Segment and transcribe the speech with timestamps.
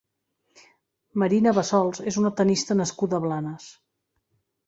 [1.23, 3.67] Marina Bassols és una tennista nascuda a Blanes.